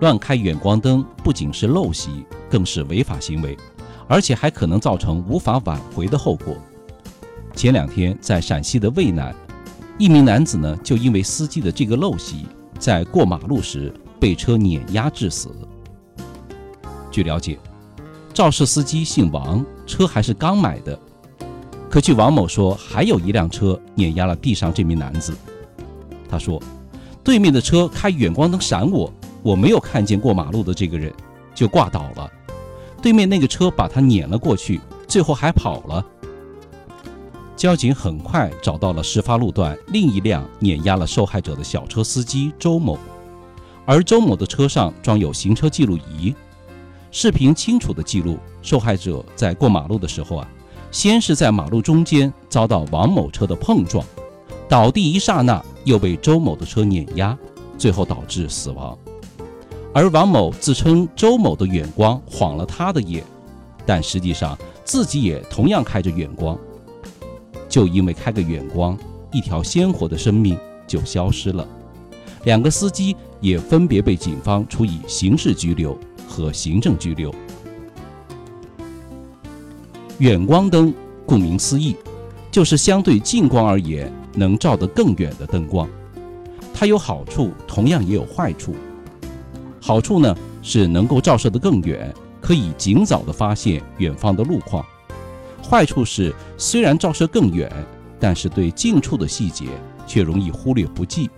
[0.00, 3.56] 乱开远光灯不仅是陋习，更是违法行为，
[4.06, 6.56] 而且还可能造成无法挽回的后果。
[7.54, 9.34] 前两天在陕西的渭南，
[9.98, 12.46] 一名男子呢就因为司机的这个陋习，
[12.78, 15.50] 在过马路时被车碾压致死。
[17.10, 17.58] 据了解，
[18.32, 20.96] 肇事司机姓王，车还是刚买的。
[21.90, 25.36] 可据王某说，还有一辆车碾压了地上这名男子。
[26.28, 26.62] 他说，
[27.24, 31.12] 对面的车开远光灯闪我，我没有看见过马路的这个人，
[31.54, 32.30] 就挂倒了。
[33.00, 36.04] 对面那个车把他碾了过去，最后还跑了。
[37.56, 42.96] 交警很快找到了事发路段另一辆碾压了受害者的小车司机周某，
[43.84, 46.32] 而周某的车上装有行车记录仪，
[47.10, 50.48] 视频清楚地记录受害者在过马路的时候啊，
[50.92, 54.04] 先是在马路中间遭到王某车的碰撞，
[54.68, 57.36] 倒地一刹那又被周某的车碾压，
[57.76, 58.96] 最后导致死亡。
[59.94, 63.24] 而王某自称周某的远光晃了他的眼，
[63.86, 66.56] 但实际上自己也同样开着远光。
[67.68, 68.96] 就因为开个远光，
[69.32, 71.66] 一条鲜活的生命就消失了。
[72.44, 77.34] 两个司机也分别被警方处以刑事拘留和行政拘留。
[80.18, 80.94] 远光灯
[81.26, 81.96] 顾名思义，
[82.50, 85.88] 就是相对近光而言能照得更远的灯光。
[86.72, 88.74] 它有好处，同样也有坏处。
[89.88, 94.84] 好处呢是能够照射得更远，可以尽早的发现远方的路况。
[95.66, 97.72] 坏处是，虽然照射更远，
[98.20, 99.64] 但是对近处的细节
[100.06, 101.30] 却容易忽略不计，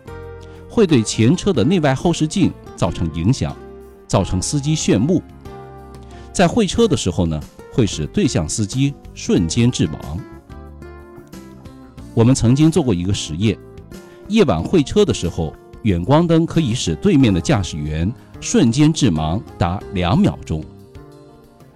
[0.68, 3.56] 会对前车的内外后视镜造成影响，
[4.08, 5.22] 造成司机炫目。
[6.32, 7.40] 在会车的时候呢，
[7.72, 9.94] 会使对向司机瞬间致盲。
[12.14, 13.56] 我们曾经做过一个实验，
[14.26, 20.62] 夜晚会车的时候，远光灯可以使对面的驾驶员瞬间致盲达两秒钟。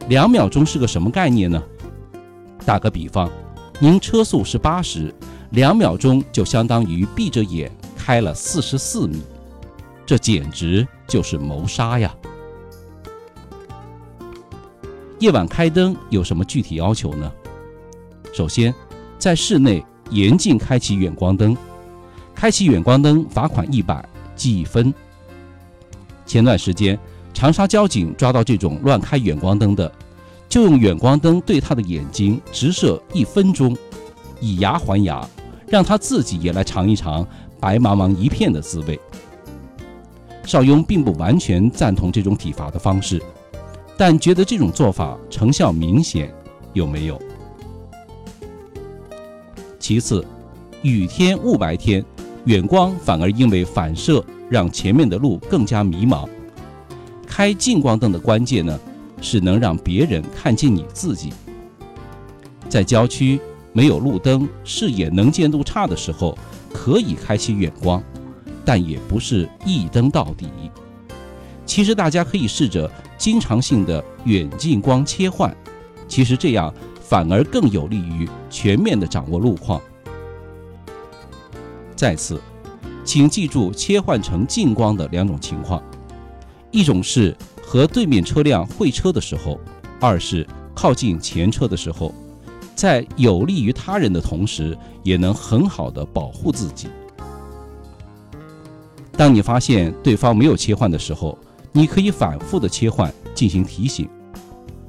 [0.08, 1.62] 两秒钟是个什么概念呢？
[2.66, 3.30] 打个比方，
[3.80, 5.14] 您车速是八十，
[5.50, 9.22] 两秒钟就相当于闭着眼开了四十四米，
[10.04, 12.14] 这简直就是谋杀呀！
[15.20, 17.32] 夜晚开灯有什么具体要求呢？
[18.34, 18.74] 首先，
[19.18, 21.56] 在室内严禁开启远光灯，
[22.34, 24.92] 开启远光灯罚款一百，记一分。
[26.26, 26.98] 前段时间，
[27.32, 29.90] 长沙交警抓到这种乱开远光灯的。
[30.46, 33.76] 就用远光灯对他的眼睛直射一分钟，
[34.40, 35.26] 以牙还牙，
[35.66, 37.26] 让他自己也来尝一尝
[37.58, 39.00] 白茫茫一片的滋味。
[40.44, 43.20] 邵雍并不完全赞同这种体罚的方式，
[43.96, 46.32] 但觉得这种做法成效明显，
[46.72, 47.20] 有没有？
[49.80, 50.24] 其次，
[50.82, 52.04] 雨天、雾白天，
[52.44, 56.28] 远光反而因为反射让前面的路更加迷茫。
[57.26, 58.78] 开近光灯的关键呢？
[59.20, 61.32] 是能让别人看见你自己。
[62.68, 63.40] 在郊区
[63.72, 66.36] 没有路灯、视野能见度差的时候，
[66.70, 68.02] 可以开启远光，
[68.66, 70.46] 但也不是一灯到底。
[71.64, 75.56] 其实大家可以试着经常性的远近光切换，
[76.06, 79.80] 其实这样反而更有利于全面的掌握路况。
[82.04, 82.38] 再次，
[83.02, 85.82] 请记住切换成近光的两种情况，
[86.70, 87.34] 一种是。
[87.66, 89.58] 和对面车辆会车的时候，
[89.98, 92.14] 二是靠近前车的时候，
[92.76, 96.88] 在有利于他人的同时，也能很好的保护自己。
[99.16, 101.38] 当你发现对方没有切换的时候，
[101.72, 104.06] 你可以反复的切换进行提醒。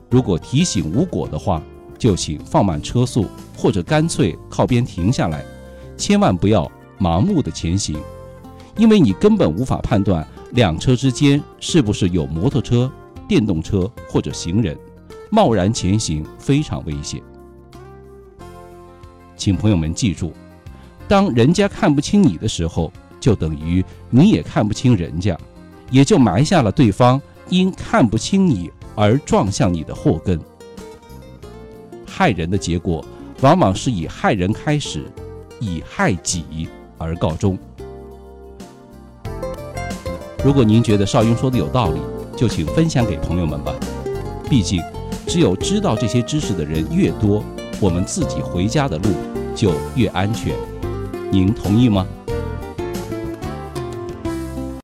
[0.09, 1.63] 如果提醒无果的话，
[1.97, 3.25] 就请放慢车速，
[3.57, 5.45] 或者干脆靠边停下来，
[5.95, 6.69] 千万不要
[6.99, 7.97] 盲目的前行，
[8.77, 10.25] 因为你根本无法判断。
[10.51, 12.89] 两车之间是不是有摩托车、
[13.27, 14.77] 电动车或者行人？
[15.29, 17.21] 贸然前行非常危险。
[19.35, 20.31] 请朋友们记住，
[21.09, 22.89] 当人家看不清你的时候，
[23.19, 25.37] 就等于你也看不清人家，
[25.91, 30.39] 也就埋下了对方因看不清你而撞向你的祸根。
[32.07, 33.03] 害人的结果，
[33.41, 35.03] 往往是以害人开始，
[35.59, 36.69] 以害己
[37.05, 37.57] 而告终。
[40.43, 41.99] 如果您觉得邵雍说的有道理，
[42.35, 43.73] 就请分享给朋友们吧。
[44.49, 44.81] 毕竟，
[45.27, 47.43] 只有知道这些知识的人越多，
[47.79, 49.09] 我们自己回家的路
[49.55, 50.53] 就越安全。
[51.31, 52.05] 您同意吗？